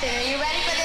[0.00, 0.18] dancing.
[0.18, 0.75] Are you ready for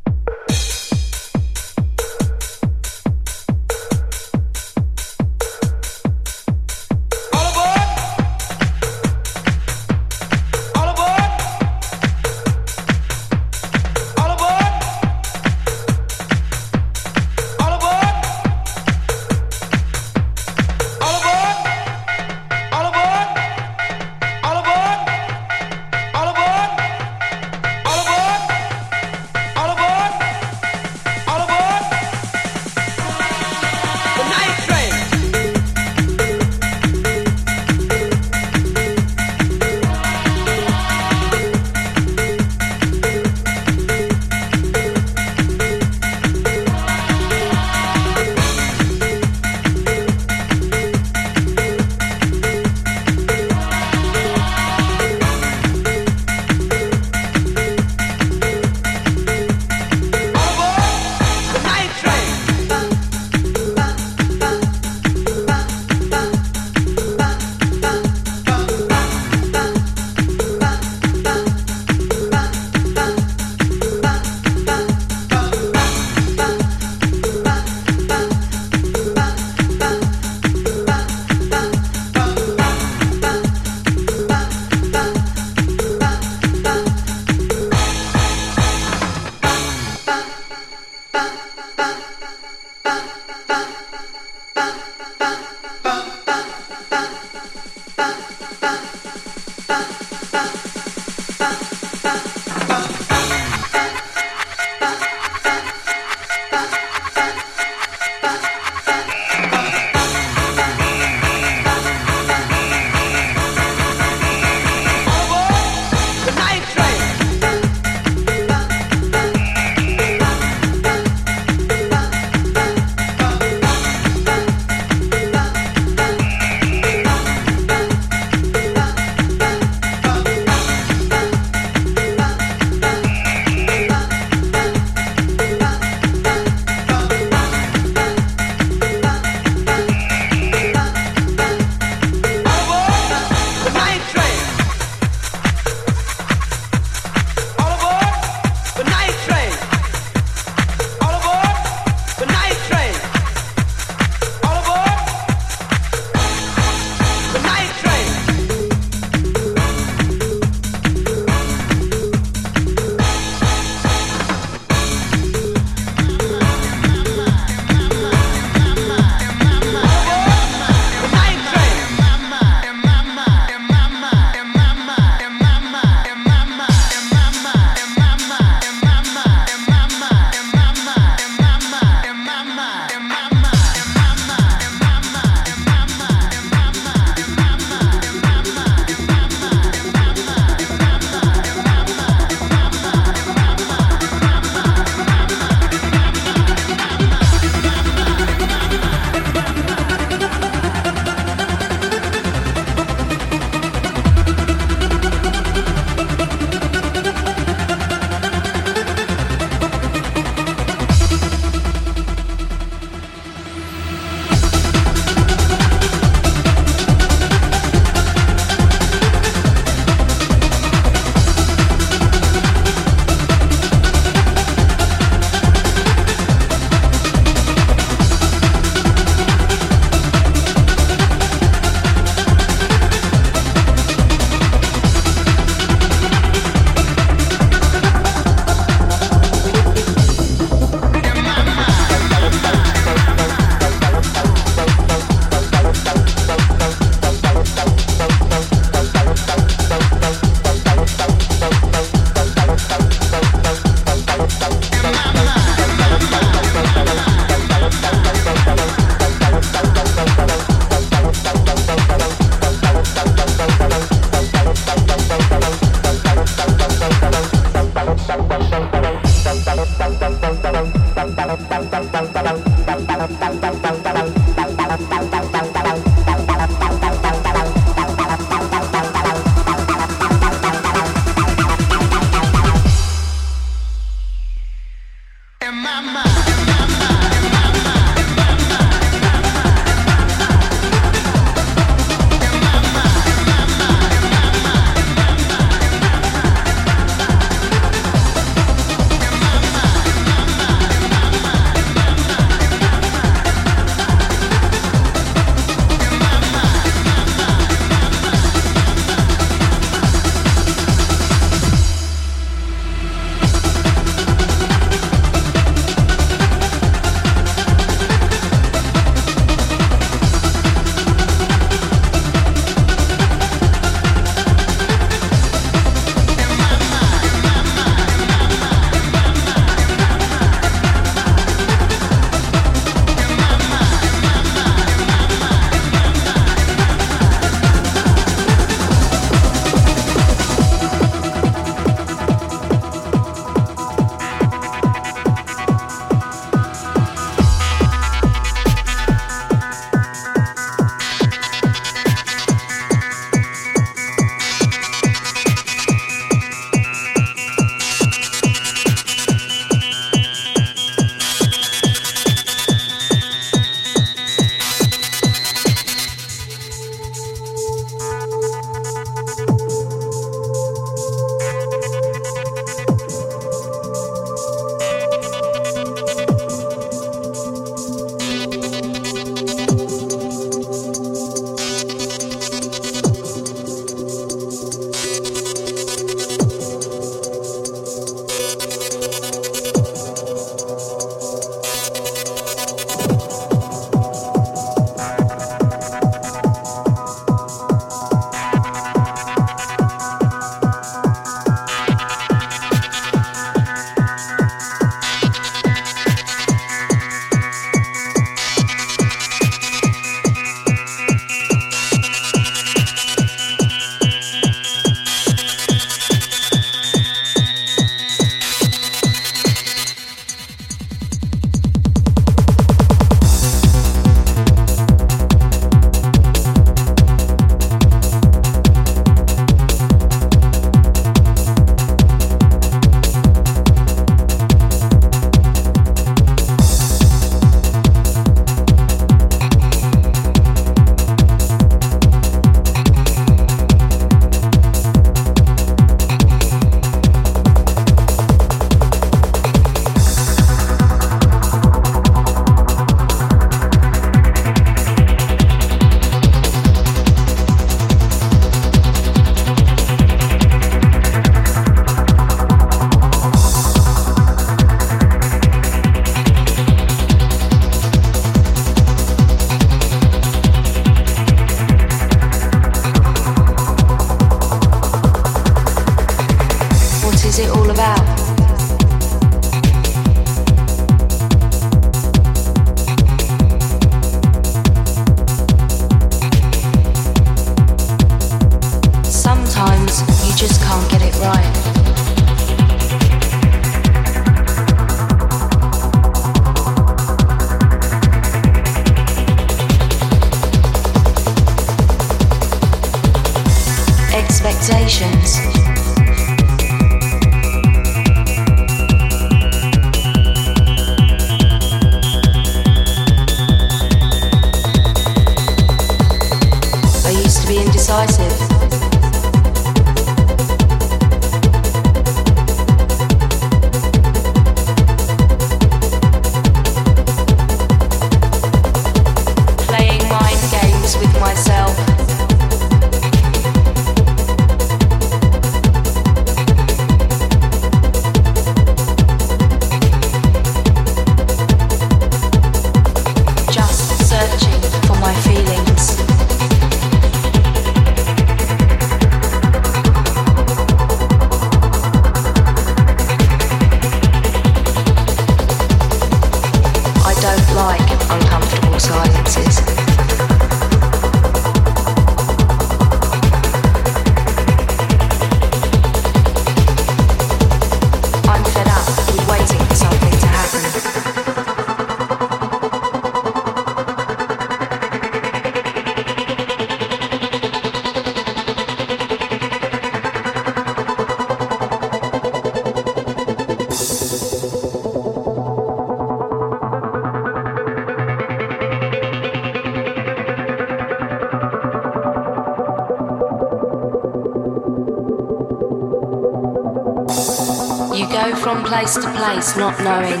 [599.36, 600.00] not knowing.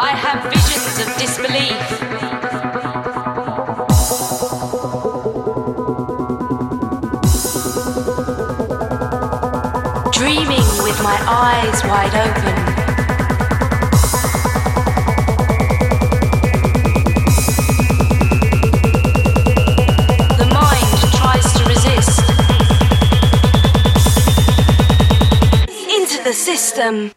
[0.00, 1.84] I have visions of disbelief.
[10.12, 12.53] Dreaming with my eyes wide open.
[26.24, 27.12] The system.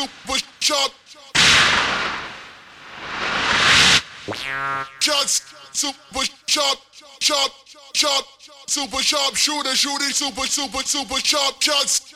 [0.00, 0.92] super sharp.
[5.00, 5.42] Shots,
[5.72, 6.78] super sharp,
[7.20, 7.52] sharp,
[7.94, 8.24] sharp,
[8.66, 12.14] super sharp shooter, shooting super, super, super sharp shots.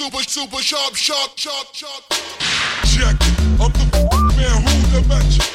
[0.00, 2.04] super, super sharp, sharp, sharp, sharp.
[2.84, 3.38] Check it.
[3.60, 5.49] I'm the man who the match.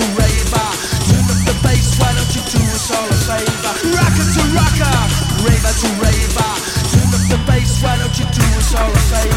[0.00, 0.68] to raver.
[1.08, 3.72] Turn up the bass, why don't you do us all a favor?
[3.92, 4.96] Rocker to rocker,
[5.44, 6.52] raver to raver.
[6.92, 9.29] Turn up the bass, why don't you do us all a favor?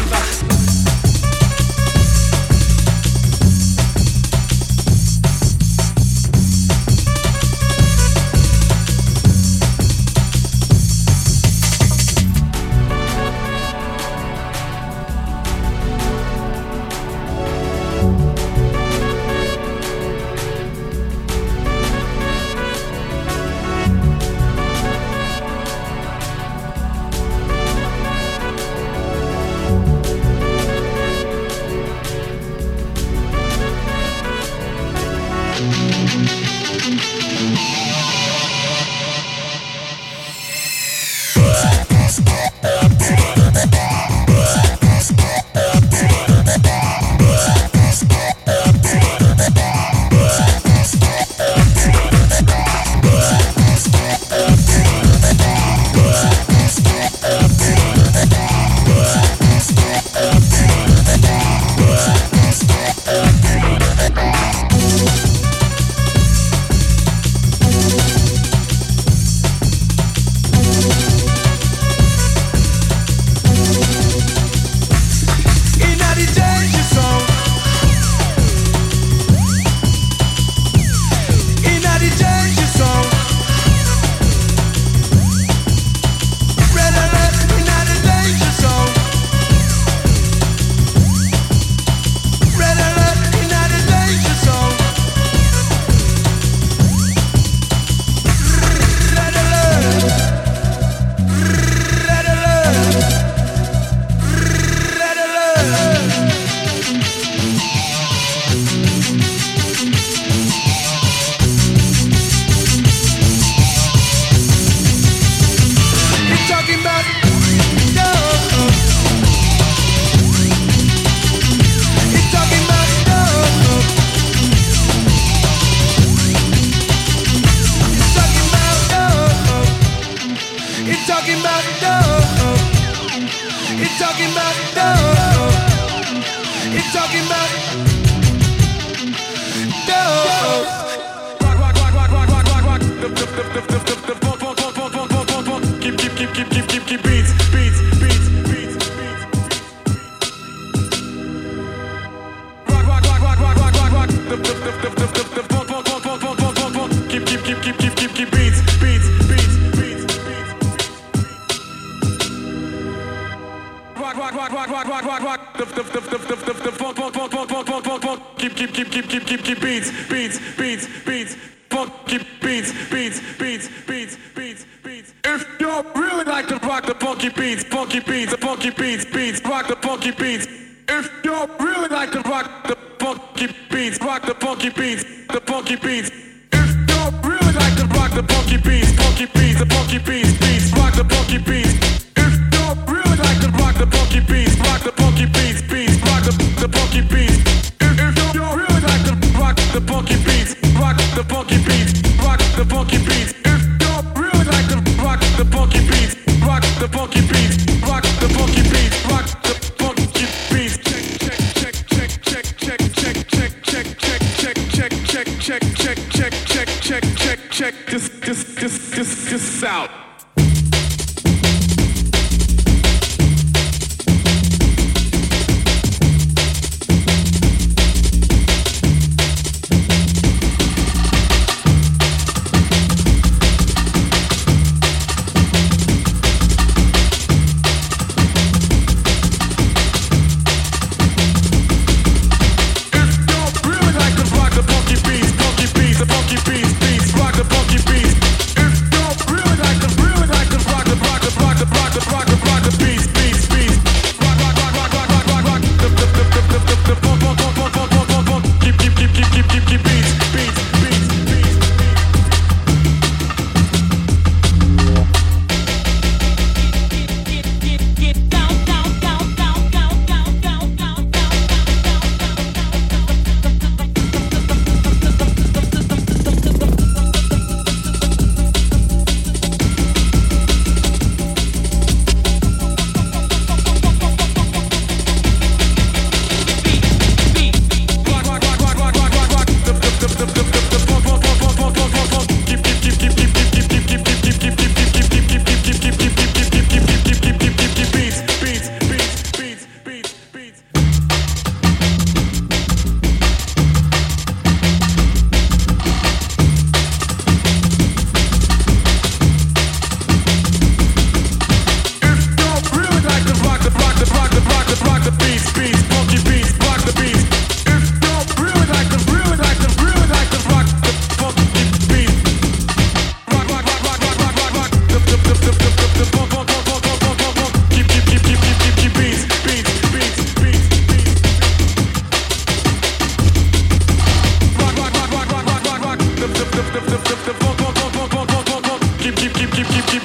[219.28, 219.90] just shout.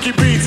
[0.01, 0.38] Baby, baby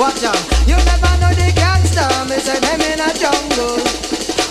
[0.00, 2.08] Watch out, you never know the gangster.
[2.24, 3.76] Me say them in a jungle.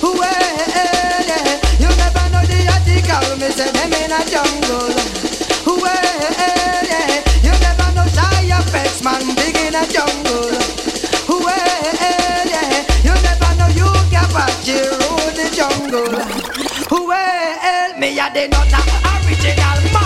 [0.05, 1.57] Well, yeah.
[1.81, 3.33] You never know the article.
[3.41, 4.93] Me say them in a jungle.
[5.65, 6.21] Well,
[6.85, 7.25] yeah.
[7.41, 9.25] You never know Shy FX, man.
[9.41, 10.53] Big in a jungle.
[11.25, 12.85] Well, yeah.
[13.01, 16.13] You never know you get back rule the jungle.
[16.93, 18.85] Well, me a the nutter,
[19.25, 19.98] original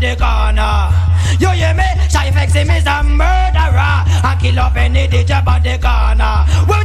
[0.00, 0.94] The corner.
[1.40, 1.82] You hear me?
[2.08, 4.06] Shy him is a murderer.
[4.22, 6.46] I kill up any DJ on the corner.
[6.70, 6.84] Who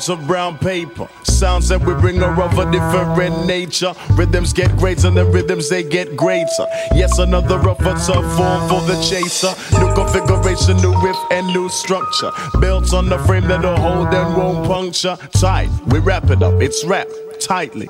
[0.00, 1.06] Out of brown paper.
[1.24, 3.92] Sounds that we bring are of a different nature.
[4.12, 6.66] Rhythms get greater and the rhythms they get greater.
[6.94, 9.52] Yes, another of a tough form for the chaser.
[9.78, 12.30] New configuration, new riff, and new structure.
[12.60, 15.18] Built on the frame that'll hold and won't puncture.
[15.32, 17.88] Tight, we wrap it up, it's wrapped tightly.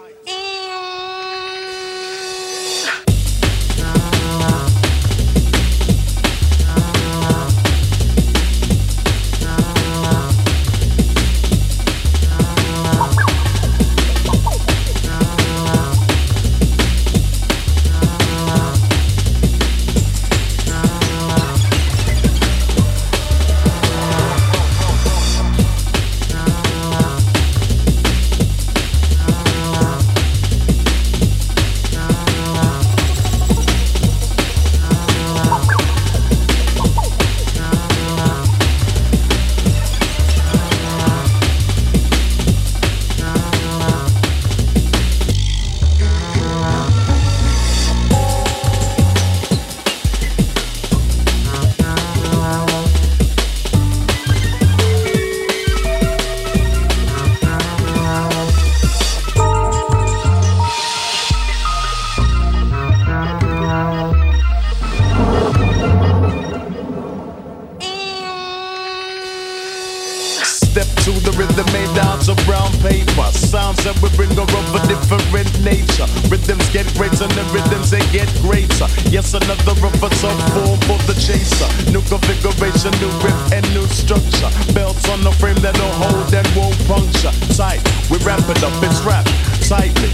[72.30, 73.26] Of brown paper.
[73.34, 76.06] Sounds that we bring are of a different nature.
[76.30, 78.86] Rhythms get greater and the rhythms they get greater.
[79.10, 81.66] Yes, another of a tough form for the chaser.
[81.90, 84.50] New configuration, new riff and new structure.
[84.72, 87.34] Belts on the frame that'll hold and won't puncture.
[87.58, 89.30] Tight, we wrap it up, it's wrapped
[89.66, 90.10] tightly.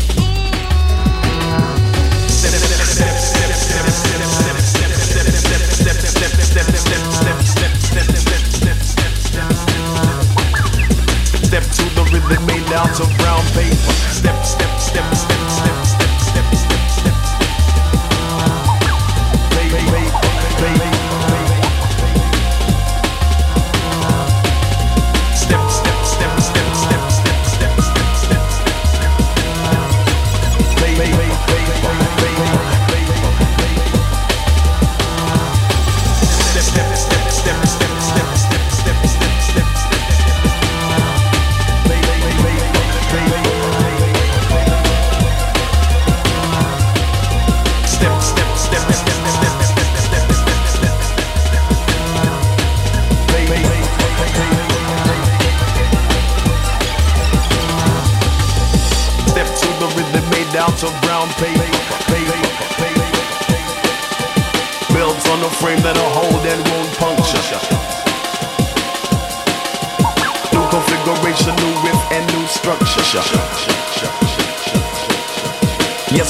[6.86, 7.25] Step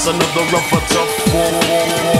[0.08, 2.15] another rougher, tough form.